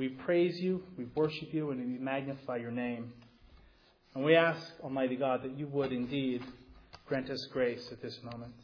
[0.00, 3.12] We praise you, we worship you, and we magnify your name.
[4.14, 6.42] And we ask, Almighty God, that you would indeed
[7.06, 8.54] grant us grace at this moment.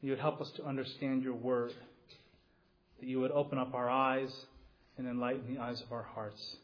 [0.00, 1.72] You would help us to understand your word,
[2.98, 4.34] that you would open up our eyes
[4.98, 6.56] and enlighten the eyes of our hearts,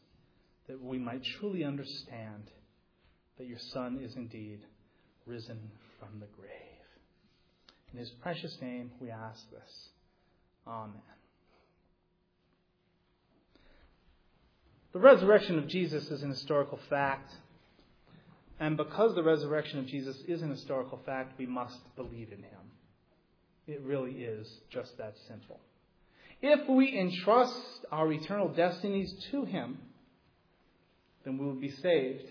[0.67, 2.51] that we might truly understand
[3.37, 4.59] that your Son is indeed
[5.25, 5.57] risen
[5.97, 6.51] from the grave.
[7.93, 9.89] In his precious name we ask this.
[10.67, 11.18] Amen.
[14.91, 17.31] The resurrection of Jesus is an historical fact.
[18.59, 22.59] And because the resurrection of Jesus is an historical fact, we must believe in him.
[23.67, 25.59] It really is just that simple.
[26.41, 29.77] If we entrust our eternal destinies to him,
[31.23, 32.23] then we will be saved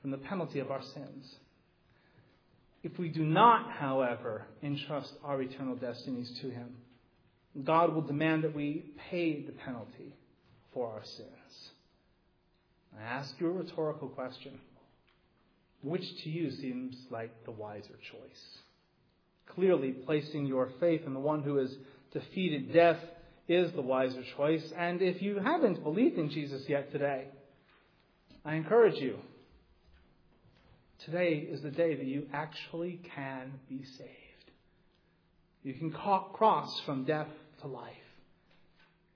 [0.00, 1.34] from the penalty of our sins.
[2.84, 6.76] If we do not, however, entrust our eternal destinies to him,
[7.64, 10.14] God will demand that we pay the penalty
[10.72, 11.70] for our sins.
[12.98, 14.58] I ask you a rhetorical question.
[15.82, 18.58] Which to you seems like the wiser choice?
[19.46, 21.74] Clearly, placing your faith in the one who has
[22.12, 23.00] defeated death
[23.48, 24.72] is the wiser choice.
[24.76, 27.26] And if you haven't believed in Jesus yet today,
[28.44, 29.18] I encourage you.
[31.04, 34.08] Today is the day that you actually can be saved.
[35.64, 37.28] You can cross from death
[37.60, 38.01] to life.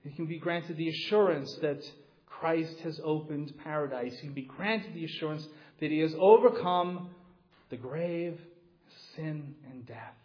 [0.07, 1.83] You can be granted the assurance that
[2.27, 4.13] Christ has opened paradise.
[4.13, 5.45] You can be granted the assurance
[5.81, 7.09] that he has overcome
[7.69, 8.39] the grave,
[9.17, 10.15] sin, and death.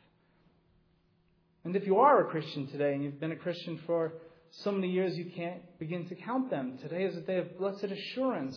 [1.64, 4.12] And if you are a Christian today and you've been a Christian for
[4.52, 7.82] so many years you can't begin to count them, today is a day of blessed
[7.82, 8.56] assurance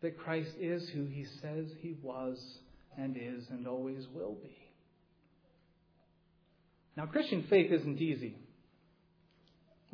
[0.00, 2.42] that Christ is who he says he was
[2.96, 4.56] and is and always will be.
[6.96, 8.38] Now, Christian faith isn't easy.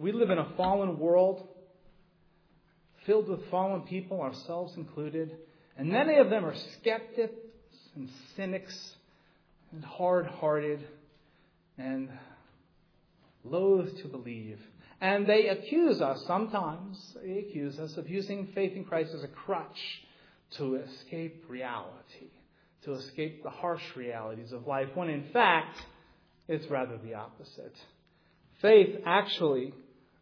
[0.00, 1.46] We live in a fallen world
[3.04, 5.30] filled with fallen people, ourselves included,
[5.76, 7.34] and many of them are skeptics
[7.94, 8.94] and cynics
[9.72, 10.80] and hard hearted
[11.76, 12.08] and
[13.44, 14.58] loath to believe.
[15.02, 19.28] And they accuse us, sometimes, they accuse us of using faith in Christ as a
[19.28, 20.00] crutch
[20.56, 22.30] to escape reality,
[22.84, 25.76] to escape the harsh realities of life, when in fact,
[26.48, 27.76] it's rather the opposite.
[28.62, 29.74] Faith actually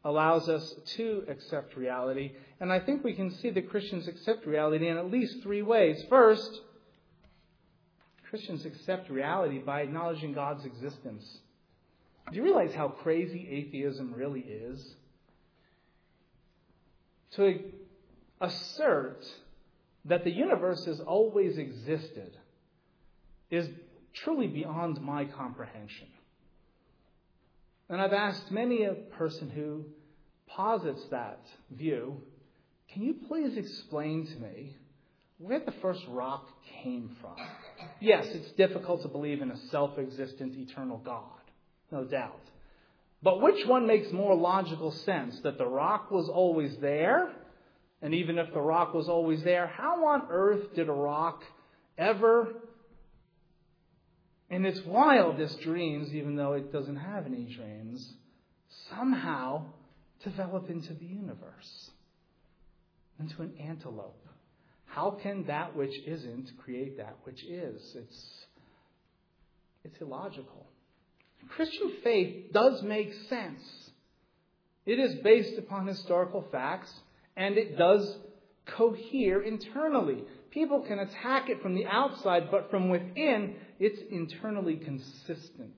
[0.04, 2.32] allows us to accept reality.
[2.60, 6.02] And I think we can see that Christians accept reality in at least three ways.
[6.08, 6.60] First,
[8.30, 11.38] Christians accept reality by acknowledging God's existence.
[12.30, 14.94] Do you realize how crazy atheism really is?
[17.32, 17.60] To
[18.40, 19.24] assert
[20.04, 22.36] that the universe has always existed
[23.50, 23.68] is
[24.12, 26.08] truly beyond my comprehension.
[27.90, 29.84] And I've asked many a person who
[30.46, 31.40] posits that
[31.70, 32.20] view,
[32.92, 34.76] can you please explain to me
[35.38, 36.46] where the first rock
[36.82, 37.36] came from?
[38.00, 41.22] Yes, it's difficult to believe in a self existent eternal God,
[41.90, 42.40] no doubt.
[43.22, 45.40] But which one makes more logical sense?
[45.40, 47.32] That the rock was always there?
[48.00, 51.42] And even if the rock was always there, how on earth did a rock
[51.96, 52.54] ever,
[54.50, 58.14] in its wildest dreams, even though it doesn't have any dreams,
[58.90, 59.64] somehow
[60.24, 61.90] develop into the universe,
[63.20, 64.24] into an antelope?
[64.86, 67.94] How can that which isn't create that which is?
[67.94, 68.46] It's,
[69.84, 70.66] it's illogical.
[71.50, 73.62] Christian faith does make sense.
[74.86, 76.92] It is based upon historical facts
[77.36, 78.16] and it does
[78.66, 80.24] cohere internally.
[80.50, 85.74] People can attack it from the outside, but from within, it's internally consistent.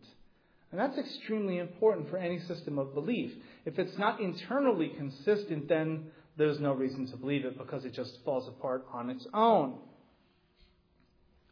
[0.71, 3.33] And that's extremely important for any system of belief.
[3.65, 6.07] If it's not internally consistent, then
[6.37, 9.79] there's no reason to believe it because it just falls apart on its own.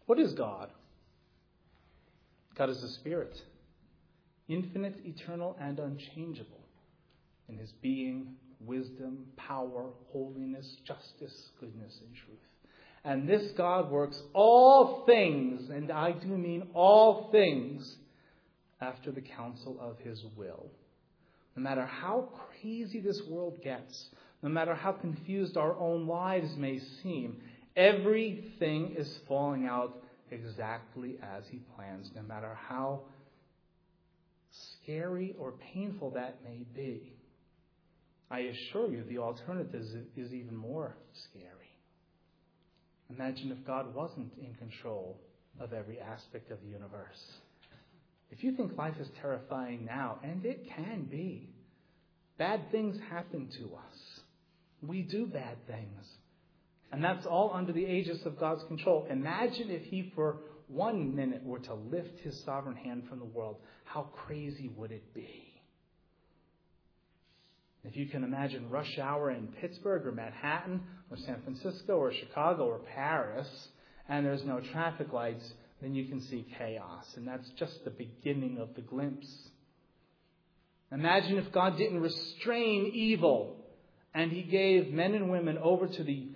[0.06, 0.70] What is God?
[2.56, 3.40] God is a spirit,
[4.48, 6.64] infinite, eternal, and unchangeable
[7.48, 12.38] in his being, wisdom, power, holiness, justice, goodness, and truth.
[13.04, 17.96] And this God works all things, and I do mean all things,
[18.80, 20.70] after the counsel of his will.
[21.56, 22.28] No matter how
[22.60, 24.10] crazy this world gets,
[24.42, 27.40] no matter how confused our own lives may seem,
[27.76, 30.00] everything is falling out
[30.30, 33.00] exactly as he plans, no matter how
[34.50, 37.14] scary or painful that may be.
[38.30, 39.82] I assure you, the alternative
[40.16, 40.94] is even more
[41.30, 41.57] scary.
[43.10, 45.18] Imagine if God wasn't in control
[45.60, 47.32] of every aspect of the universe.
[48.30, 51.48] If you think life is terrifying now, and it can be,
[52.36, 54.20] bad things happen to us.
[54.82, 56.06] We do bad things.
[56.92, 59.06] And that's all under the aegis of God's control.
[59.10, 60.38] Imagine if He, for
[60.68, 63.56] one minute, were to lift His sovereign hand from the world.
[63.84, 65.48] How crazy would it be?
[67.84, 72.66] If you can imagine rush hour in Pittsburgh or Manhattan or San Francisco or Chicago
[72.66, 73.48] or Paris,
[74.08, 77.06] and there's no traffic lights, then you can see chaos.
[77.16, 79.28] And that's just the beginning of the glimpse.
[80.90, 83.56] Imagine if God didn't restrain evil
[84.14, 86.28] and he gave men and women over to the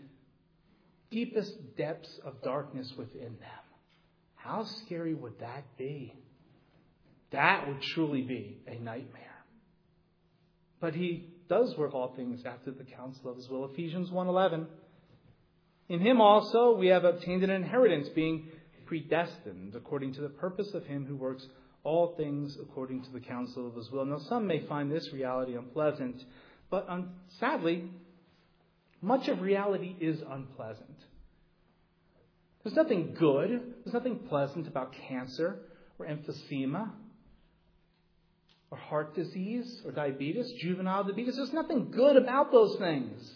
[1.11, 3.63] deepest depths of darkness within them.
[4.37, 6.15] How scary would that be?
[7.31, 9.45] That would truly be a nightmare.
[10.81, 13.65] But he does work all things after the counsel of his will.
[13.67, 14.67] Ephesians 1:11.
[15.89, 18.49] In him also we have obtained an inheritance, being
[18.87, 21.47] predestined according to the purpose of him who works
[21.85, 24.05] all things according to the counsel of his will.
[24.05, 26.23] Now, some may find this reality unpleasant,
[26.71, 26.89] but
[27.41, 27.91] sadly,
[29.01, 30.97] much of reality is unpleasant.
[32.63, 33.51] There's nothing good,
[33.85, 35.59] there's nothing pleasant about cancer
[35.99, 36.93] or emphysema
[38.73, 41.37] or heart disease or diabetes, juvenile diabetes.
[41.37, 43.31] There's nothing good about those things.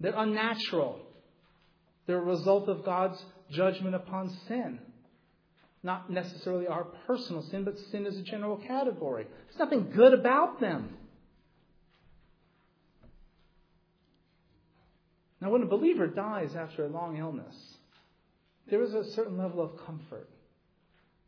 [0.00, 1.00] They're unnatural.
[2.06, 4.78] They're a result of God's judgment upon sin.
[5.82, 9.26] Not necessarily our personal sin, but sin as a general category.
[9.48, 10.96] There's nothing good about them.
[15.42, 17.54] Now, when a believer dies after a long illness,
[18.70, 20.30] there is a certain level of comfort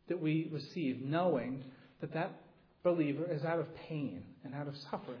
[0.07, 1.63] that we receive knowing
[2.01, 2.31] that that
[2.83, 5.17] believer is out of pain and out of suffering.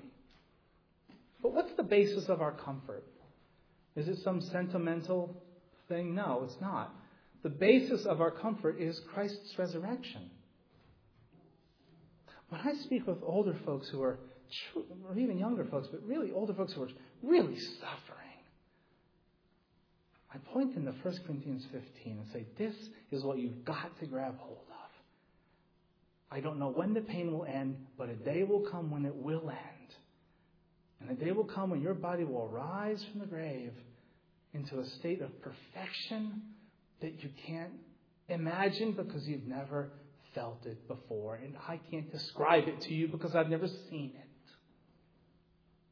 [1.41, 3.05] But what's the basis of our comfort?
[3.95, 5.35] Is it some sentimental
[5.87, 6.15] thing?
[6.15, 6.93] No, it's not.
[7.43, 10.29] The basis of our comfort is Christ's resurrection.
[12.49, 14.19] When I speak with older folks who are,
[14.75, 16.89] or even younger folks, but really older folks who are
[17.23, 18.19] really suffering,
[20.33, 22.75] I point them to 1 Corinthians 15 and say, This
[23.11, 24.68] is what you've got to grab hold.
[26.31, 29.15] I don't know when the pain will end, but a day will come when it
[29.15, 29.95] will end.
[31.01, 33.73] And a day will come when your body will rise from the grave
[34.53, 36.41] into a state of perfection
[37.01, 37.73] that you can't
[38.27, 39.91] imagine because you've never
[40.35, 41.35] felt it before.
[41.35, 44.25] And I can't describe it to you because I've never seen it.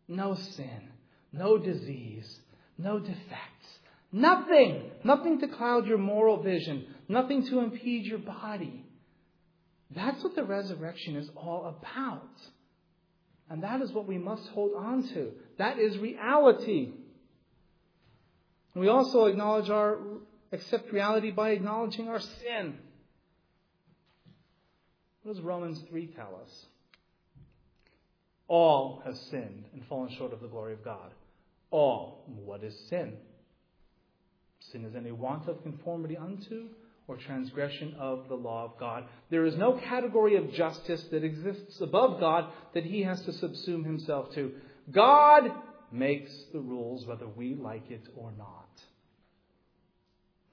[0.07, 0.89] No sin,
[1.33, 2.39] no disease,
[2.77, 3.79] no defects,
[4.11, 8.85] nothing, nothing to cloud your moral vision, nothing to impede your body.
[9.95, 12.29] That's what the resurrection is all about.
[13.49, 15.31] And that is what we must hold on to.
[15.57, 16.91] That is reality.
[18.75, 19.97] We also acknowledge our
[20.51, 22.77] accept reality by acknowledging our sin.
[25.23, 26.65] What does Romans 3 tell us?
[28.47, 31.11] All have sinned and fallen short of the glory of God.
[31.69, 32.23] All.
[32.27, 33.17] What is sin?
[34.71, 36.69] Sin is any want of conformity unto
[37.07, 39.05] or transgression of the law of God.
[39.29, 43.85] There is no category of justice that exists above God that he has to subsume
[43.85, 44.51] himself to.
[44.91, 45.51] God
[45.91, 48.65] makes the rules whether we like it or not.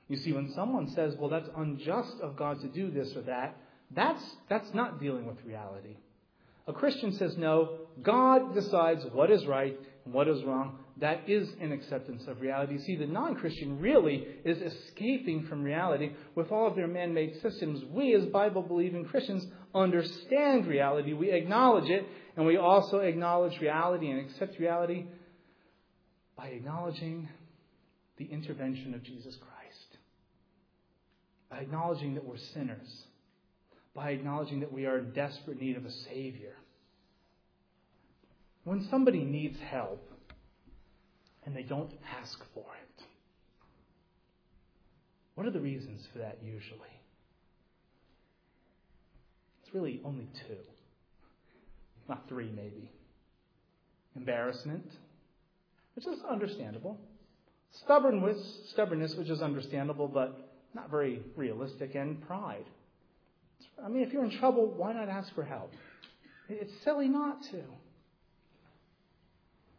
[0.09, 3.57] You see, when someone says, well, that's unjust of God to do this or that,
[3.91, 5.97] that's, that's not dealing with reality.
[6.67, 10.79] A Christian says, no, God decides what is right and what is wrong.
[10.99, 12.79] That is an acceptance of reality.
[12.79, 17.41] See, the non Christian really is escaping from reality with all of their man made
[17.43, 17.83] systems.
[17.91, 21.13] We, as Bible believing Christians, understand reality.
[21.13, 25.07] We acknowledge it, and we also acknowledge reality and accept reality
[26.37, 27.29] by acknowledging
[28.17, 29.55] the intervention of Jesus Christ
[31.55, 33.05] by acknowledging that we're sinners,
[33.95, 36.55] by acknowledging that we are in desperate need of a Savior.
[38.65, 40.09] When somebody needs help
[41.45, 43.05] and they don't ask for it,
[45.35, 46.81] what are the reasons for that usually?
[49.63, 50.57] It's really only two,
[52.09, 52.91] not three, maybe.
[54.17, 54.87] Embarrassment,
[55.97, 56.99] which is understandable.
[57.83, 58.39] Stubbornness,
[58.71, 62.65] stubbornness, which is understandable, but not very realistic, and pride.
[63.85, 65.73] I mean, if you're in trouble, why not ask for help?
[66.49, 67.63] It's silly not to.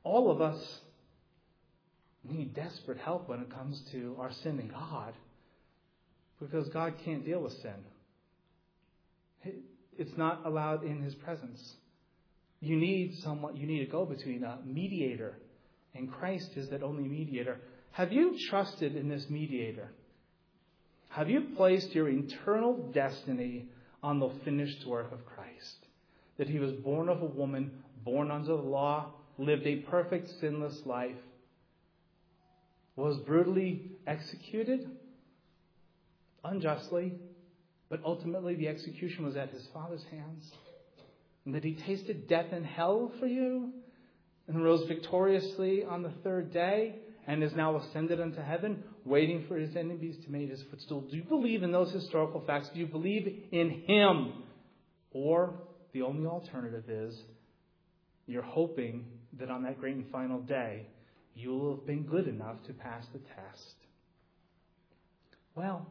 [0.03, 0.81] All of us
[2.29, 5.13] need desperate help when it comes to our sin in God
[6.39, 7.75] because God can't deal with sin.
[9.97, 11.75] It's not allowed in His presence.
[12.59, 15.37] You need someone, you need a go between, a mediator,
[15.93, 17.59] and Christ is that only mediator.
[17.91, 19.89] Have you trusted in this mediator?
[21.09, 23.67] Have you placed your eternal destiny
[24.03, 25.85] on the finished work of Christ?
[26.37, 30.81] That he was born of a woman, born under the law, lived a perfect, sinless
[30.85, 31.15] life,
[32.95, 34.89] was brutally executed
[36.43, 37.13] unjustly,
[37.89, 40.51] but ultimately the execution was at his Father's hands,
[41.45, 43.71] and that he tasted death and hell for you,
[44.47, 46.95] and rose victoriously on the third day,
[47.27, 51.01] and is now ascended unto heaven, waiting for his enemies to make his footstool.
[51.01, 52.69] Do you believe in those historical facts?
[52.73, 54.43] Do you believe in him?
[55.11, 55.55] Or
[55.93, 57.17] the only alternative is
[58.27, 59.05] you're hoping
[59.39, 60.85] that on that great and final day,
[61.35, 63.75] you will have been good enough to pass the test.
[65.53, 65.85] Well,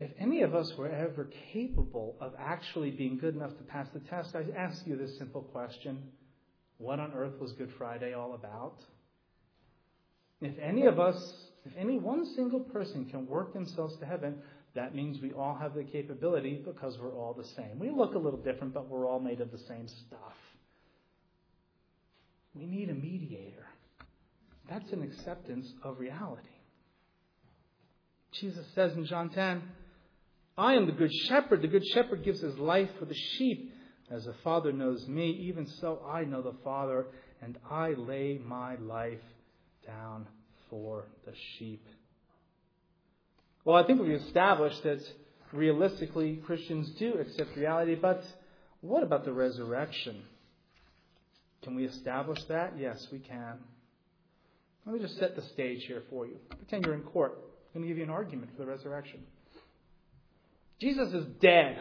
[0.00, 4.00] if any of us were ever capable of actually being good enough to pass the
[4.00, 6.02] test, I ask you this simple question
[6.78, 8.78] What on earth was Good Friday all about?
[10.40, 11.16] If any of us,
[11.66, 14.38] if any one single person can work themselves to heaven,
[14.74, 17.78] that means we all have the capability because we're all the same.
[17.78, 20.36] We look a little different, but we're all made of the same stuff.
[22.54, 23.66] We need a mediator.
[24.68, 26.48] That's an acceptance of reality.
[28.32, 29.62] Jesus says in John 10,
[30.56, 31.62] I am the good shepherd.
[31.62, 33.72] The good shepherd gives his life for the sheep.
[34.10, 37.06] As the Father knows me, even so I know the Father,
[37.40, 39.22] and I lay my life
[39.86, 40.26] down
[40.68, 41.86] for the sheep.
[43.64, 45.00] Well, I think we've established that
[45.52, 48.24] realistically Christians do accept reality, but
[48.80, 50.22] what about the resurrection?
[51.62, 52.74] Can we establish that?
[52.78, 53.58] Yes, we can.
[54.86, 56.36] Let me just set the stage here for you.
[56.48, 57.38] Pretend you're in court.
[57.74, 59.20] I'm going to give you an argument for the resurrection.
[60.80, 61.78] Jesus is dead.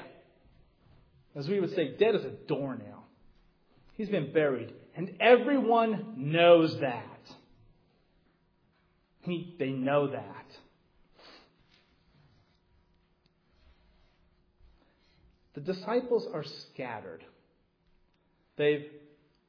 [1.35, 3.03] As we would say, dead as a doornail.
[3.93, 4.73] He's been buried.
[4.95, 7.05] And everyone knows that.
[9.21, 10.45] He, they know that.
[15.53, 17.23] The disciples are scattered.
[18.57, 18.85] They've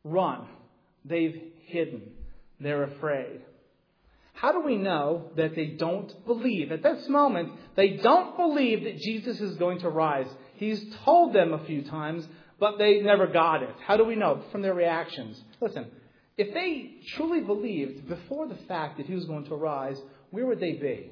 [0.04, 0.46] run.
[1.04, 2.02] They've hidden.
[2.58, 3.40] They're afraid.
[4.32, 6.72] How do we know that they don't believe?
[6.72, 10.28] At this moment, they don't believe that Jesus is going to rise.
[10.54, 12.26] He's told them a few times,
[12.58, 13.74] but they never got it.
[13.86, 14.42] How do we know?
[14.50, 15.38] From their reactions.
[15.60, 15.86] Listen,
[16.38, 20.60] if they truly believed before the fact that he was going to rise, where would
[20.60, 21.10] they be?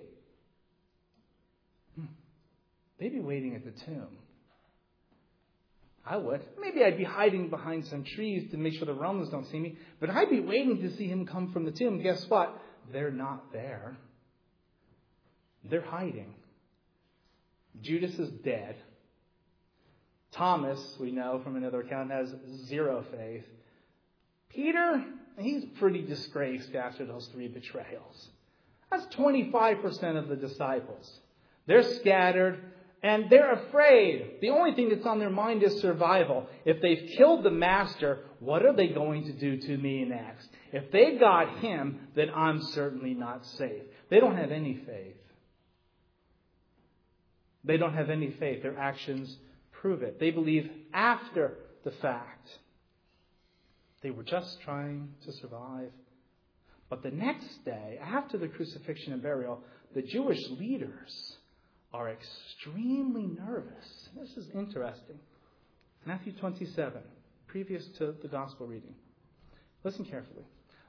[1.97, 2.07] Hmm.
[2.99, 4.09] They'd be waiting at the tomb.
[6.09, 6.41] I would.
[6.59, 9.77] Maybe I'd be hiding behind some trees to make sure the Romans don't see me,
[10.01, 12.03] but I'd be waiting to see him come from the tomb.
[12.03, 12.59] Guess what?
[12.91, 13.99] They're not there.
[15.65, 16.35] They're hiding.
[17.83, 18.77] Judas is dead.
[20.33, 22.35] Thomas, we know from another account, has
[22.67, 23.45] zero faith.
[24.49, 25.05] Peter,
[25.39, 28.29] he's pretty disgraced after those three betrayals.
[28.91, 31.21] That's 25% of the disciples.
[31.67, 32.61] They're scattered
[33.03, 34.39] and they're afraid.
[34.41, 36.47] The only thing that's on their mind is survival.
[36.65, 40.49] If they've killed the master, what are they going to do to me next?
[40.73, 43.83] If they've got him, then I'm certainly not safe.
[44.11, 45.15] They don't have any faith.
[47.65, 48.63] They don't have any faith.
[48.63, 49.37] Their actions
[49.81, 50.19] prove it.
[50.19, 52.49] They believe after the fact.
[54.03, 55.91] They were just trying to survive.
[56.89, 59.63] But the next day, after the crucifixion and burial,
[59.95, 61.37] the Jewish leaders
[61.93, 64.09] are extremely nervous.
[64.19, 65.19] This is interesting.
[66.05, 67.01] Matthew 27,
[67.47, 68.95] previous to the gospel reading.
[69.85, 70.45] Listen carefully.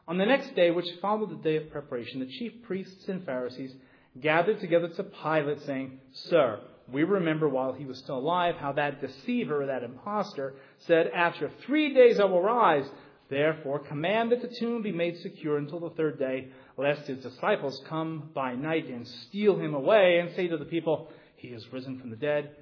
[0.08, 3.74] On the next day, which followed the day of preparation, the chief priests and Pharisees
[4.20, 6.60] gathered together to Pilate, saying, Sir,
[6.92, 11.94] we remember while he was still alive how that deceiver, that impostor, said, After three
[11.94, 12.90] days I will rise.
[13.30, 17.80] Therefore, command that the tomb be made secure until the third day, lest his disciples
[17.88, 22.00] come by night and steal him away and say to the people, He is risen
[22.00, 22.56] from the dead,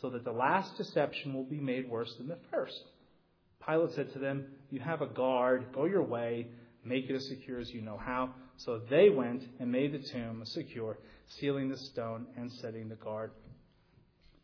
[0.00, 2.82] so that the last deception will be made worse than the first.
[3.66, 6.48] Pilate said to them, You have a guard, go your way,
[6.84, 8.34] make it as secure as you know how.
[8.58, 10.98] So they went and made the tomb secure,
[11.28, 13.30] sealing the stone and setting the guard.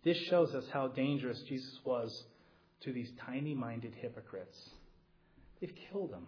[0.04, 2.24] This shows us how dangerous Jesus was
[2.80, 4.70] to these tiny minded hypocrites.
[5.60, 6.26] They've killed him.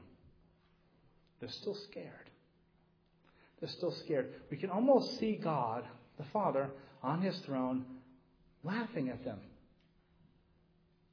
[1.40, 2.30] They're still scared.
[3.60, 4.32] They're still scared.
[4.50, 5.84] We can almost see God,
[6.16, 6.70] the Father,
[7.02, 7.84] on his throne,
[8.62, 9.38] laughing at them,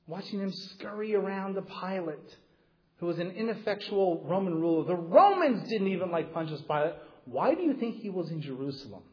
[0.08, 2.36] watching them scurry around the Pilate,
[2.98, 4.86] who was an ineffectual Roman ruler.
[4.86, 6.94] The Romans didn't even like Pontius Pilate.
[7.26, 9.04] Why do you think he was in Jerusalem?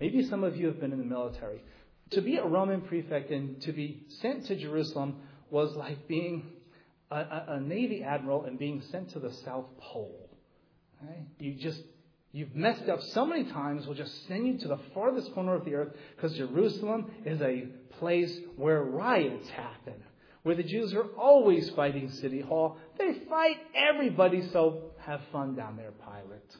[0.00, 1.62] Maybe some of you have been in the military.
[2.10, 5.16] To be a Roman prefect and to be sent to Jerusalem
[5.50, 6.44] was like being
[7.18, 10.30] a, a, Navy admiral and being sent to the South Pole.
[11.02, 11.26] Okay?
[11.38, 11.82] You just
[12.34, 15.64] You've messed up so many times, we'll just send you to the farthest corner of
[15.64, 17.68] the earth because Jerusalem is a
[18.00, 19.94] place where riots happen,
[20.42, 22.76] where the Jews are always fighting City Hall.
[22.98, 26.56] They fight everybody, so have fun down there, Pilate.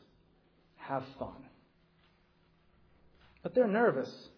[0.76, 1.42] Have fun.
[3.42, 4.28] But they're nervous.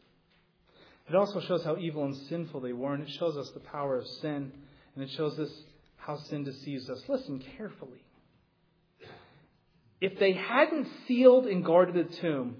[1.06, 3.98] It also shows how evil and sinful they were, and it shows us the power
[3.98, 4.52] of sin,
[4.94, 5.50] and it shows us
[6.06, 7.02] how sin deceives us.
[7.08, 8.04] Listen carefully.
[10.00, 12.56] If they hadn't sealed and guarded the tomb,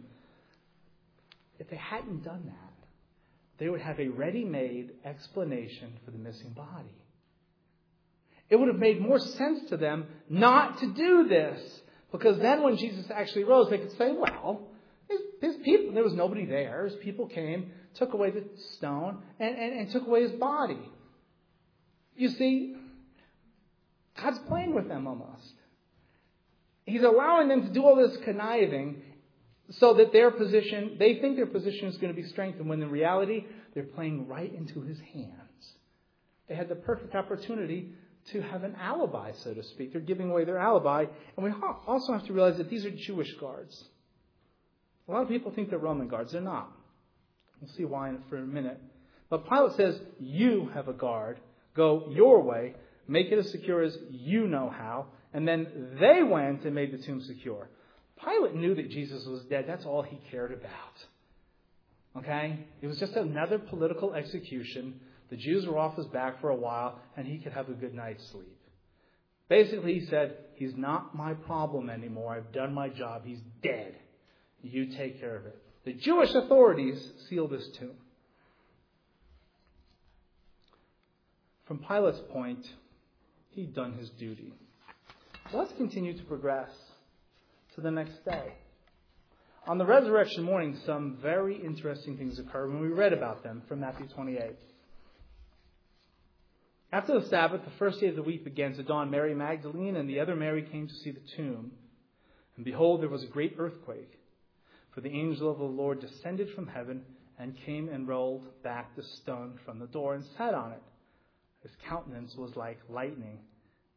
[1.59, 2.89] if they hadn't done that,
[3.59, 6.95] they would have a ready made explanation for the missing body.
[8.51, 11.61] It would have made more sense to them not to do this.
[12.13, 14.69] Because then when Jesus actually rose, they could say, well,
[15.41, 16.85] his, people, there was nobody there.
[16.87, 18.45] His people came, took away the
[18.77, 20.79] stone, and, and, and took away his body.
[22.17, 22.77] You see,
[24.21, 25.53] God's playing with them almost.
[26.85, 29.03] He's allowing them to do all this conniving
[29.71, 32.91] so that their position, they think their position is going to be strengthened, when in
[32.91, 33.45] reality,
[33.75, 35.75] they're playing right into his hands.
[36.49, 37.91] They had the perfect opportunity
[38.33, 39.93] to have an alibi, so to speak.
[39.93, 41.07] They're giving away their alibi.
[41.37, 41.53] And we
[41.87, 43.85] also have to realize that these are Jewish guards.
[45.09, 46.33] A lot of people think they're Roman guards.
[46.33, 46.71] They're not.
[47.61, 48.81] We'll see why in for a minute.
[49.31, 51.39] But Pilate says, You have a guard.
[51.75, 52.75] Go your way.
[53.09, 55.07] Make it as secure as you know how.
[55.33, 57.69] And then they went and made the tomb secure.
[58.25, 59.67] Pilate knew that Jesus was dead.
[59.69, 61.07] That's all he cared about.
[62.19, 62.59] Okay?
[62.81, 65.01] It was just another political execution.
[65.31, 67.95] The Jews were off his back for a while, and he could have a good
[67.95, 68.57] night's sleep.
[69.49, 72.35] Basically, he said, He's not my problem anymore.
[72.35, 73.23] I've done my job.
[73.25, 73.95] He's dead.
[74.63, 75.57] You take care of it.
[75.85, 77.93] The Jewish authorities sealed this tomb.
[81.67, 82.67] From Pilate's point,
[83.57, 84.53] he'd done his duty.
[85.53, 86.71] Let's continue to progress
[87.75, 88.53] to the next day.
[89.67, 93.81] On the resurrection morning, some very interesting things occurred when we read about them from
[93.81, 94.57] Matthew 28.
[96.93, 99.11] After the Sabbath, the first day of the week began to dawn.
[99.11, 101.73] Mary Magdalene and the other Mary came to see the tomb.
[102.57, 104.13] And behold, there was a great earthquake.
[104.95, 107.03] For the angel of the Lord descended from heaven
[107.39, 110.83] and came and rolled back the stone from the door and sat on it.
[111.63, 113.41] His countenance was like lightning,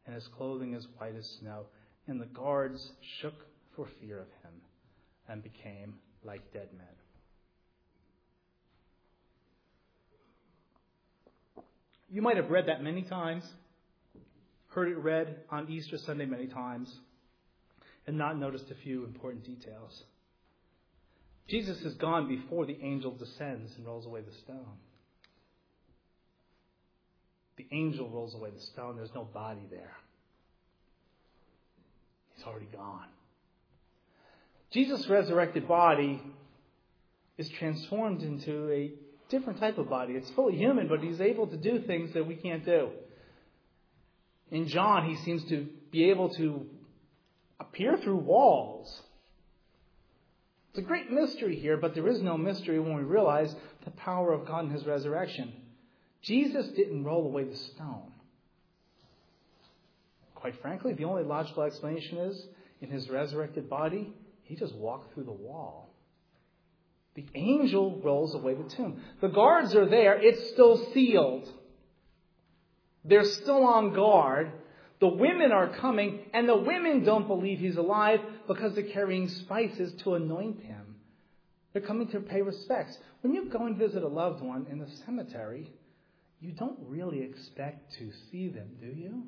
[0.06, 1.66] and his clothing as white as snow.
[2.06, 3.34] And the guards shook
[3.76, 4.52] for fear of him
[5.28, 6.86] and became like dead men.
[12.12, 13.44] You might have read that many times,
[14.68, 16.92] heard it read on Easter Sunday many times,
[18.06, 20.02] and not noticed a few important details.
[21.48, 24.76] Jesus has gone before the angel descends and rolls away the stone.
[27.60, 28.96] The angel rolls away the stone.
[28.96, 29.92] There's no body there.
[32.34, 33.08] He's already gone.
[34.70, 36.22] Jesus' resurrected body
[37.36, 38.92] is transformed into a
[39.28, 40.14] different type of body.
[40.14, 42.88] It's fully human, but he's able to do things that we can't do.
[44.50, 46.64] In John, he seems to be able to
[47.58, 49.02] appear through walls.
[50.70, 54.32] It's a great mystery here, but there is no mystery when we realize the power
[54.32, 55.52] of God in his resurrection.
[56.22, 58.12] Jesus didn't roll away the stone.
[60.34, 62.46] Quite frankly, the only logical explanation is
[62.80, 65.94] in his resurrected body, he just walked through the wall.
[67.14, 69.02] The angel rolls away the tomb.
[69.20, 71.48] The guards are there, it's still sealed.
[73.04, 74.52] They're still on guard.
[75.00, 79.92] The women are coming, and the women don't believe he's alive because they're carrying spices
[80.02, 80.96] to anoint him.
[81.72, 82.98] They're coming to pay respects.
[83.22, 85.72] When you go and visit a loved one in the cemetery,
[86.40, 89.24] you don't really expect to see them, do you?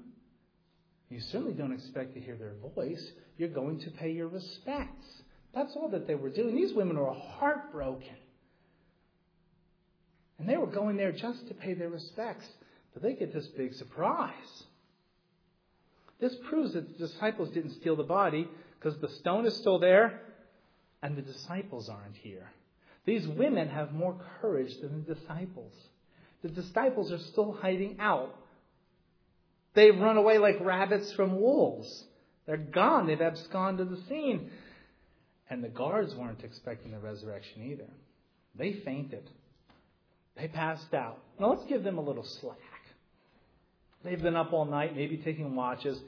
[1.11, 3.13] You certainly don't expect to hear their voice.
[3.37, 5.23] You're going to pay your respects.
[5.55, 6.57] That's all that they were doing.
[6.57, 8.17] These women were heartbroken.
[10.39, 12.47] And they were going there just to pay their respects.
[12.95, 14.65] But they get this big surprise.
[16.19, 18.49] This proves that the disciples didn't steal the body
[18.79, 20.21] because the stone is still there
[21.03, 22.51] and the disciples aren't here.
[23.05, 25.75] These women have more courage than the disciples.
[26.43, 28.35] The disciples are still hiding out.
[29.75, 32.05] They've run away like rabbits from wolves.
[32.47, 33.07] They're gone.
[33.07, 34.51] They've absconded the scene.
[35.49, 37.89] And the guards weren't expecting the resurrection either.
[38.55, 39.29] They fainted.
[40.37, 41.19] They passed out.
[41.39, 42.59] Now let's give them a little slack.
[44.05, 45.99] They've been up all night, maybe taking watches.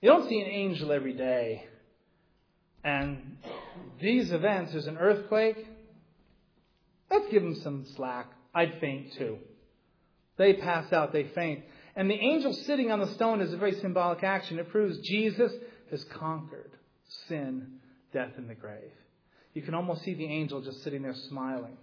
[0.00, 1.66] You don't see an angel every day.
[2.82, 3.36] And
[4.00, 5.66] these events, there's an earthquake.
[7.10, 8.28] Let's give them some slack.
[8.54, 9.38] I'd faint too.
[10.36, 11.64] They pass out, they faint.
[11.96, 14.58] And the angel sitting on the stone is a very symbolic action.
[14.58, 15.52] It proves Jesus
[15.90, 16.70] has conquered
[17.28, 17.78] sin,
[18.12, 18.92] death, and the grave.
[19.54, 21.76] You can almost see the angel just sitting there smiling.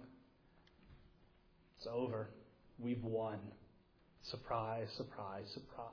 [1.76, 2.28] It's over.
[2.78, 3.38] We've won.
[4.22, 5.92] Surprise, surprise, surprise.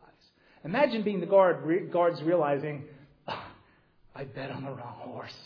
[0.63, 2.85] Imagine being the guard, guards realizing,
[3.27, 3.43] oh,
[4.15, 5.37] I bet on the wrong horse.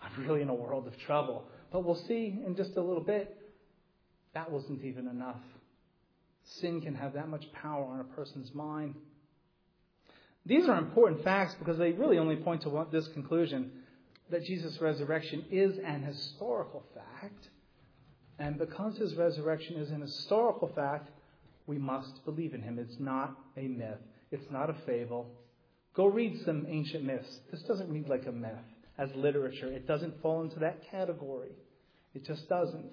[0.00, 1.44] I'm really in a world of trouble.
[1.72, 3.35] But we'll see in just a little bit,
[4.36, 5.40] that wasn't even enough.
[6.60, 8.94] Sin can have that much power on a person's mind.
[10.44, 13.72] These are important facts because they really only point to this conclusion
[14.30, 17.48] that Jesus' resurrection is an historical fact.
[18.38, 21.08] And because his resurrection is an historical fact,
[21.66, 22.78] we must believe in him.
[22.78, 25.30] It's not a myth, it's not a fable.
[25.94, 27.40] Go read some ancient myths.
[27.50, 28.52] This doesn't read like a myth
[28.98, 31.52] as literature, it doesn't fall into that category.
[32.14, 32.92] It just doesn't.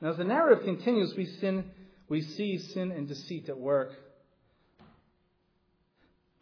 [0.00, 1.64] Now, as the narrative continues, we, sin,
[2.08, 3.92] we see sin and deceit at work.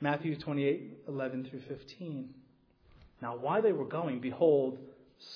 [0.01, 2.29] Matthew 28 11 through 15.
[3.23, 4.79] Now, while they were going, behold,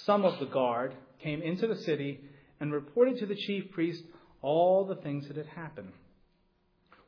[0.04, 2.20] some of the guard came into the city
[2.60, 4.02] and reported to the chief priest
[4.42, 5.92] all the things that had happened.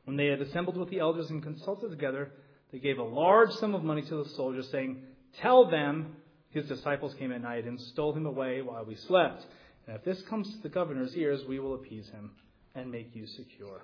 [0.05, 2.31] When they had assembled with the elders and consulted together,
[2.71, 5.03] they gave a large sum of money to the soldiers, saying,
[5.41, 6.15] Tell them
[6.49, 9.45] his disciples came at night and stole him away while we slept.
[9.87, 12.31] And if this comes to the governor's ears, we will appease him
[12.75, 13.81] and make you secure.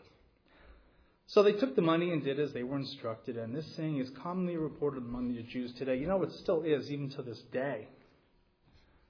[1.28, 4.10] So they took the money and did as they were instructed, and this saying is
[4.24, 5.98] commonly reported among the Jews today.
[5.98, 7.88] You know, it still is, even to this day.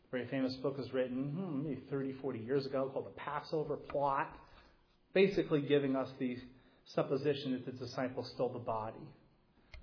[0.08, 3.78] A very famous book was written hmm, maybe 30, 40 years ago called The Passover
[3.78, 4.36] Plot,
[5.14, 6.38] basically giving us the
[6.94, 9.08] supposition that the disciples stole the body,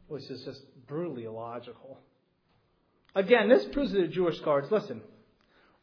[0.09, 1.99] which is just brutally illogical.
[3.15, 5.01] Again, this proves to the Jewish guards listen,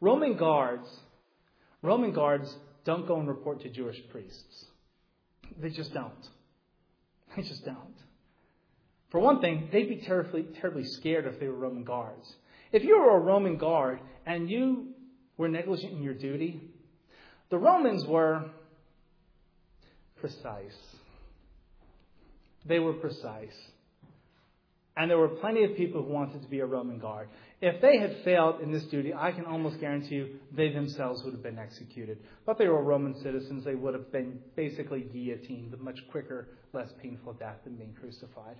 [0.01, 0.87] Roman guards,
[1.83, 4.65] Roman guards don't go and report to Jewish priests.
[5.61, 6.27] They just don't.
[7.35, 7.95] They just don't.
[9.11, 12.33] For one thing, they'd be terribly, terribly scared if they were Roman guards.
[12.71, 14.87] If you were a Roman guard and you
[15.37, 16.61] were negligent in your duty,
[17.51, 18.45] the Romans were
[20.19, 20.77] precise.
[22.65, 23.53] They were precise.
[24.95, 27.27] And there were plenty of people who wanted to be a Roman guard.
[27.65, 31.33] If they had failed in this duty, I can almost guarantee you they themselves would
[31.33, 32.17] have been executed.
[32.45, 36.89] But they were Roman citizens, they would have been basically guillotined, a much quicker, less
[37.01, 38.57] painful death than being crucified.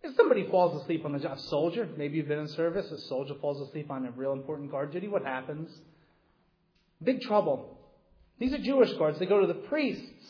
[0.00, 3.00] If somebody falls asleep on the job, a soldier, maybe you've been in service, a
[3.08, 5.68] soldier falls asleep on a real important guard duty, what happens?
[7.02, 7.78] Big trouble.
[8.38, 10.28] These are Jewish guards, they go to the priests.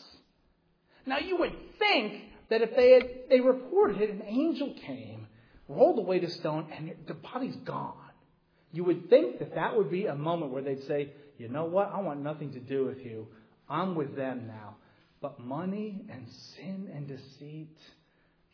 [1.05, 5.27] Now you would think that if they had, they reported it, an angel came,
[5.69, 7.95] away the stone, and the body's gone.
[8.71, 11.91] You would think that that would be a moment where they'd say, you know what?
[11.93, 13.27] I want nothing to do with you.
[13.69, 14.75] I'm with them now.
[15.21, 17.77] But money and sin and deceit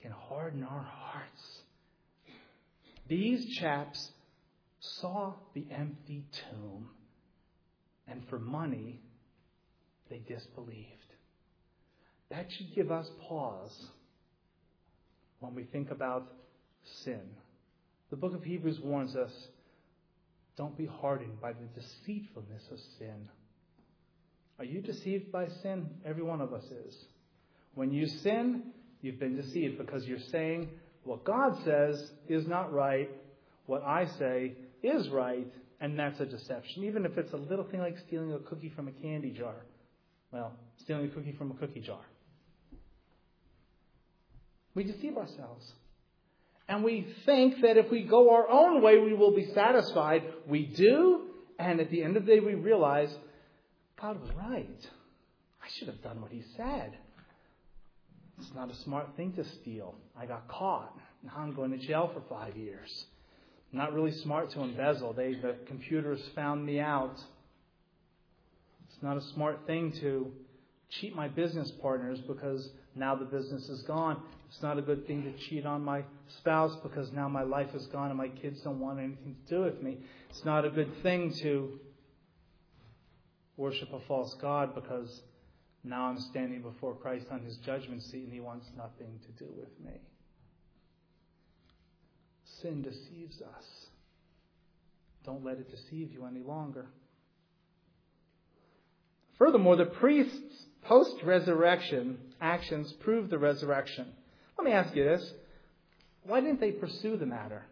[0.02, 1.62] can harden our hearts.
[3.08, 4.12] These chaps
[4.80, 6.90] saw the empty tomb,
[8.08, 9.02] and for money,
[10.10, 10.88] they disbelieved.
[12.30, 13.88] That should give us pause
[15.40, 16.32] when we think about
[17.04, 17.22] sin.
[18.10, 19.32] The book of Hebrews warns us
[20.58, 23.30] don't be hardened by the deceitfulness of sin.
[24.58, 25.90] Are you deceived by sin?
[26.04, 27.06] Every one of us is.
[27.76, 28.64] When you sin,
[29.02, 30.70] you've been deceived because you're saying
[31.04, 33.10] what God says is not right,
[33.68, 35.48] what I say is right,
[35.80, 36.84] and that's a deception.
[36.84, 39.56] Even if it's a little thing like stealing a cookie from a candy jar.
[40.32, 40.52] Well,
[40.84, 42.02] stealing a cookie from a cookie jar.
[44.76, 45.72] We deceive ourselves.
[46.70, 50.22] And we think that if we go our own way, we will be satisfied.
[50.48, 51.22] We do,
[51.58, 53.10] and at the end of the day, we realize
[54.00, 54.90] God was right.
[55.64, 56.96] I should have done what He said.
[58.40, 59.96] It's not a smart thing to steal.
[60.16, 60.96] I got caught.
[61.24, 63.06] Now I'm going to jail for five years.
[63.72, 65.14] Not really smart to embezzle.
[65.14, 67.20] They, the computers found me out.
[68.88, 70.32] It's not a smart thing to
[70.90, 72.70] cheat my business partners because
[73.00, 74.22] now the business is gone.
[74.50, 76.04] It's not a good thing to cheat on my
[76.40, 79.62] spouse because now my life is gone and my kids don't want anything to do
[79.64, 80.00] with me.
[80.30, 81.80] It's not a good thing to
[83.58, 85.22] worship a false God because
[85.84, 89.50] now I'm standing before Christ on his judgment seat and he wants nothing to do
[89.56, 90.00] with me.
[92.62, 93.66] Sin deceives us.
[95.26, 96.88] Don't let it deceive you any longer.
[99.38, 104.08] Furthermore, the priest's post resurrection actions prove the resurrection.
[104.58, 105.34] Let me ask you this
[106.24, 107.64] why didn't they pursue the matter?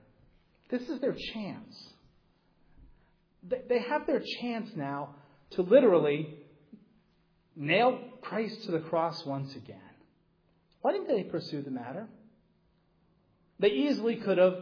[0.69, 1.75] This is their chance.
[3.43, 5.15] They have their chance now
[5.51, 6.37] to literally
[7.55, 9.79] nail Christ to the cross once again.
[10.81, 12.07] Why didn't they pursue the matter?
[13.59, 14.57] They easily could have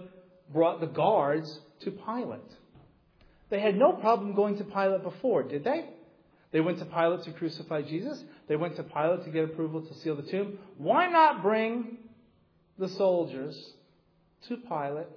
[0.51, 2.39] brought the guards to Pilate.
[3.49, 5.89] They had no problem going to Pilate before, did they?
[6.55, 8.23] They went to Pilate to crucify Jesus.
[8.47, 10.57] They went to Pilate to get approval to seal the tomb.
[10.77, 11.97] Why not bring
[12.79, 13.73] the soldiers
[14.47, 15.07] to Pilate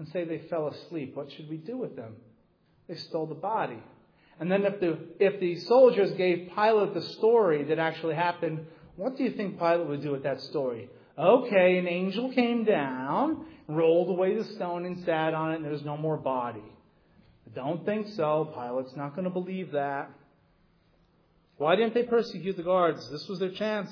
[0.00, 1.14] and say they fell asleep?
[1.14, 2.16] What should we do with them?
[2.88, 3.80] They stole the body.
[4.40, 8.66] And then if the, if the soldiers gave Pilate the story that actually happened,
[8.96, 10.90] what do you think Pilate would do with that story?
[11.16, 15.84] Okay, an angel came down, rolled away the stone and sat on it, and there's
[15.84, 16.64] no more body.
[17.46, 18.52] I don't think so.
[18.52, 20.10] Pilate's not going to believe that.
[21.58, 23.08] Why didn't they persecute the guards?
[23.10, 23.90] This was their chance.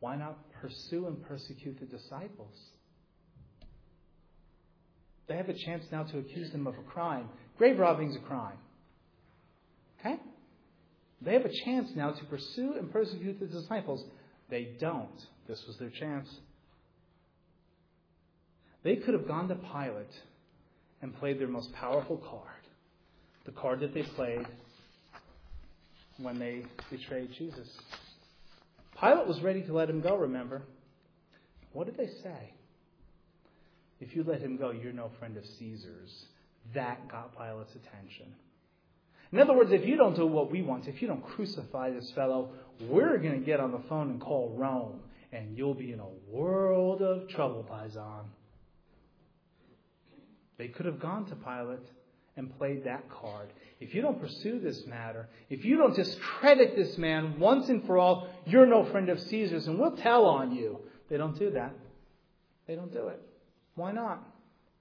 [0.00, 2.56] Why not pursue and persecute the disciples?
[5.28, 7.28] They have a chance now to accuse them of a crime.
[7.56, 8.58] Grave robbing is a crime.
[10.00, 10.16] Okay?
[11.20, 14.04] They have a chance now to pursue and persecute the disciples.
[14.50, 15.26] They don't.
[15.48, 16.28] This was their chance.
[18.82, 20.12] They could have gone to Pilate
[21.00, 22.66] and played their most powerful card.
[23.44, 24.46] The card that they played
[26.22, 27.68] when they betrayed Jesus.
[28.98, 30.62] Pilate was ready to let him go, remember?
[31.72, 32.54] What did they say?
[34.00, 36.26] If you let him go, you're no friend of Caesar's.
[36.74, 38.34] That got Pilate's attention.
[39.32, 42.10] In other words, if you don't do what we want, if you don't crucify this
[42.12, 42.50] fellow,
[42.82, 45.00] we're going to get on the phone and call Rome,
[45.32, 48.24] and you'll be in a world of trouble, Paisan.
[50.58, 51.86] They could have gone to Pilate
[52.36, 53.52] and played that card.
[53.80, 57.98] If you don't pursue this matter, if you don't discredit this man once and for
[57.98, 60.80] all, you're no friend of Caesar's, and we'll tell on you.
[61.10, 61.74] They don't do that.
[62.66, 63.20] They don't do it.
[63.74, 64.22] Why not?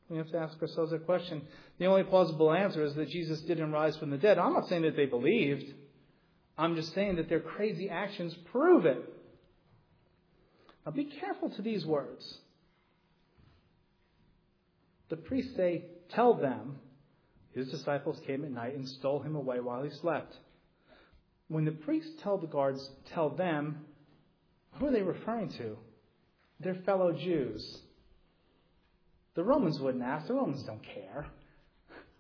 [0.10, 1.42] We have to ask ourselves that question.
[1.78, 4.38] The only plausible answer is that Jesus didn't rise from the dead.
[4.38, 5.74] I'm not saying that they believed.
[6.58, 9.02] I'm just saying that their crazy actions prove it.
[10.86, 12.38] Now be careful to these words.
[15.10, 16.78] The priests say, Tell them
[17.54, 20.36] his disciples came at night and stole him away while he slept.
[21.48, 23.86] When the priests tell the guards, Tell them,
[24.74, 25.78] who are they referring to?
[26.60, 27.80] Their fellow Jews.
[29.36, 30.28] The Romans wouldn't ask.
[30.28, 31.28] The Romans don't care.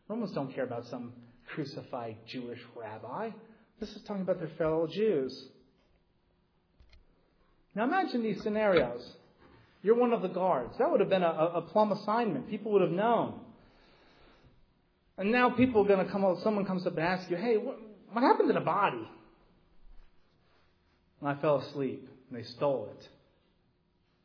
[0.07, 1.13] Romans don't care about some
[1.53, 3.29] crucified Jewish rabbi.
[3.79, 5.47] This is talking about their fellow Jews.
[7.75, 9.15] Now imagine these scenarios.
[9.81, 10.77] You're one of the guards.
[10.77, 12.49] That would have been a, a plum assignment.
[12.49, 13.40] People would have known.
[15.17, 17.57] And now people are going to come up, someone comes up and asks you, hey,
[17.57, 17.77] what,
[18.11, 19.07] what happened to the body?
[21.19, 23.07] And I fell asleep and they stole it.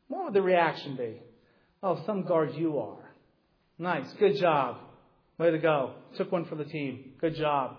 [0.07, 1.21] What would the reaction be?
[1.83, 3.11] Oh, some guard you are.
[3.77, 4.07] Nice.
[4.19, 4.77] Good job.
[5.37, 5.93] Way to go.
[6.17, 7.13] Took one for the team.
[7.21, 7.77] Good job.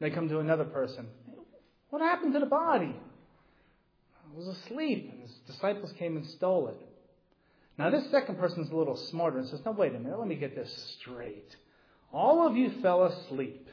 [0.00, 1.06] They come to another person.
[1.90, 2.94] What happened to the body?
[2.96, 6.76] I was asleep, and his disciples came and stole it.
[7.76, 10.36] Now, this second person's a little smarter and says, Now, wait a minute, let me
[10.36, 11.56] get this straight.
[12.12, 13.68] All of you fell asleep.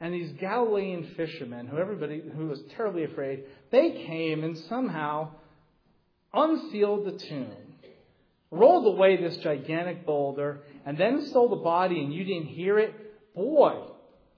[0.00, 5.30] And these Galilean fishermen, who everybody who was terribly afraid, they came and somehow
[6.34, 7.74] unsealed the tomb,
[8.50, 12.94] rolled away this gigantic boulder, and then stole the body, and you didn't hear it.
[13.34, 13.82] Boy,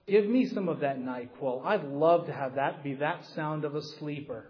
[0.07, 1.65] give me some of that NyQuil.
[1.65, 4.45] I'd love to have that be that sound of a sleeper.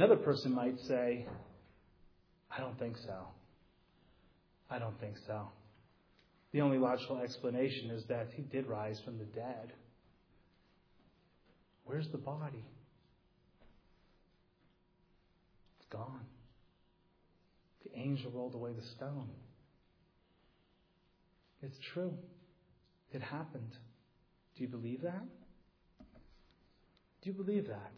[0.00, 1.26] Another person might say,
[2.50, 3.18] I don't think so.
[4.70, 5.50] I don't think so.
[6.52, 9.74] The only logical explanation is that he did rise from the dead.
[11.84, 12.64] Where's the body?
[15.76, 16.24] It's gone.
[17.84, 19.28] The angel rolled away the stone.
[21.60, 22.16] It's true.
[23.12, 23.76] It happened.
[24.56, 25.26] Do you believe that?
[27.20, 27.92] Do you believe that?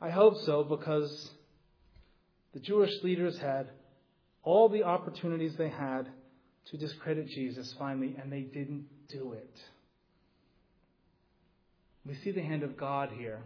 [0.00, 1.30] I hope so because
[2.54, 3.68] the Jewish leaders had
[4.44, 6.08] all the opportunities they had
[6.70, 9.56] to discredit Jesus finally, and they didn't do it.
[12.06, 13.40] We see the hand of God here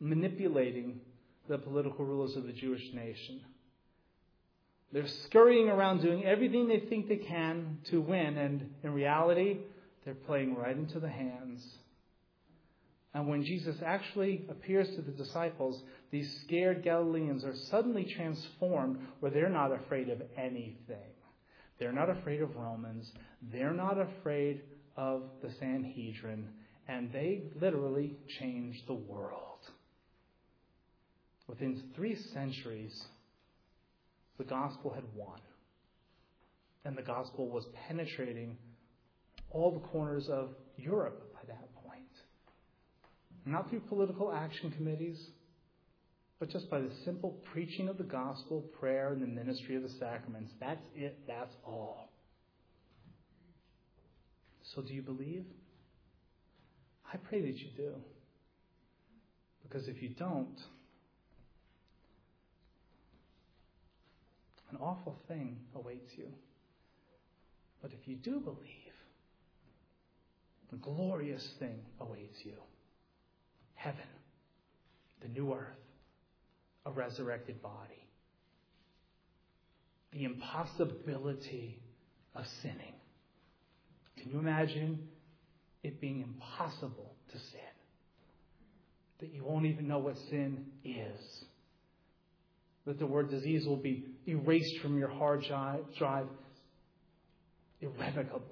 [0.00, 1.00] manipulating
[1.48, 3.40] the political rulers of the Jewish nation.
[4.92, 9.58] They're scurrying around doing everything they think they can to win, and in reality,
[10.04, 11.77] they're playing right into the hands
[13.18, 19.32] and when Jesus actually appears to the disciples, these scared Galileans are suddenly transformed where
[19.32, 21.16] they're not afraid of anything.
[21.80, 23.10] They're not afraid of Romans.
[23.50, 24.60] They're not afraid
[24.96, 26.46] of the Sanhedrin.
[26.86, 29.66] And they literally changed the world.
[31.48, 33.04] Within three centuries,
[34.38, 35.40] the gospel had won.
[36.84, 38.56] And the gospel was penetrating
[39.50, 41.27] all the corners of Europe
[43.52, 45.18] not through political action committees,
[46.38, 49.88] but just by the simple preaching of the gospel, prayer, and the ministry of the
[49.98, 50.52] sacraments.
[50.60, 51.18] That's it.
[51.26, 52.10] That's all.
[54.74, 55.44] So, do you believe?
[57.12, 57.94] I pray that you do.
[59.62, 60.58] Because if you don't,
[64.70, 66.28] an awful thing awaits you.
[67.82, 68.58] But if you do believe,
[70.72, 72.52] a glorious thing awaits you
[73.78, 74.00] heaven,
[75.22, 75.76] the new earth,
[76.84, 78.04] a resurrected body,
[80.12, 81.80] the impossibility
[82.34, 82.94] of sinning.
[84.20, 85.08] Can you imagine
[85.84, 87.60] it being impossible to sin?
[89.20, 91.44] That you won't even know what sin is.
[92.84, 95.44] That the word disease will be erased from your hard
[95.98, 96.26] drive
[97.80, 98.42] irrevocably.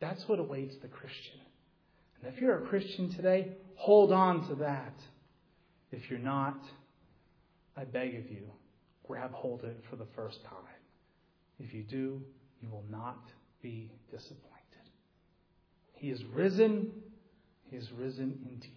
[0.00, 1.40] That's what awaits the Christian.
[2.22, 4.94] And if you're a Christian today, hold on to that.
[5.92, 6.58] If you're not,
[7.76, 8.50] I beg of you,
[9.06, 10.52] grab hold of it for the first time.
[11.58, 12.22] If you do,
[12.60, 13.22] you will not
[13.62, 14.42] be disappointed.
[15.94, 16.90] He is risen.
[17.70, 18.72] He is risen indeed.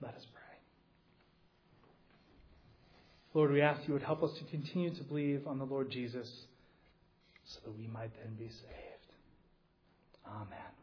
[0.00, 0.42] Let us pray.
[3.34, 6.28] Lord, we ask you would help us to continue to believe on the Lord Jesus
[7.44, 8.91] so that we might then be saved.
[10.32, 10.81] Amen.